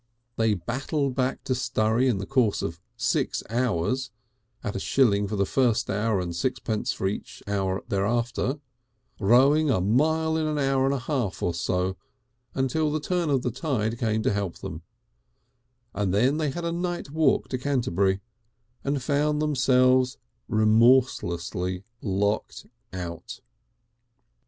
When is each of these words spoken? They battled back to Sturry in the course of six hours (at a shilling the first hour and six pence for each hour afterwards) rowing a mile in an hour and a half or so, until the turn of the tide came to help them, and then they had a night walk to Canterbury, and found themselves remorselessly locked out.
They 0.35 0.55
battled 0.55 1.13
back 1.13 1.43
to 1.43 1.53
Sturry 1.53 2.07
in 2.07 2.17
the 2.17 2.25
course 2.25 2.63
of 2.63 2.81
six 2.97 3.43
hours 3.51 4.09
(at 4.63 4.75
a 4.75 4.79
shilling 4.79 5.27
the 5.27 5.45
first 5.45 5.91
hour 5.91 6.19
and 6.19 6.35
six 6.35 6.59
pence 6.59 6.91
for 6.91 7.05
each 7.07 7.43
hour 7.45 7.83
afterwards) 7.91 8.61
rowing 9.19 9.69
a 9.69 9.79
mile 9.79 10.37
in 10.37 10.47
an 10.47 10.57
hour 10.57 10.85
and 10.85 10.93
a 10.95 10.97
half 10.97 11.43
or 11.43 11.53
so, 11.53 11.97
until 12.55 12.91
the 12.91 12.99
turn 12.99 13.29
of 13.29 13.43
the 13.43 13.51
tide 13.51 13.99
came 13.99 14.23
to 14.23 14.33
help 14.33 14.55
them, 14.57 14.81
and 15.93 16.11
then 16.11 16.37
they 16.37 16.49
had 16.49 16.65
a 16.65 16.71
night 16.71 17.11
walk 17.11 17.47
to 17.49 17.59
Canterbury, 17.59 18.21
and 18.83 19.03
found 19.03 19.39
themselves 19.39 20.17
remorselessly 20.49 21.83
locked 22.01 22.65
out. 22.91 23.39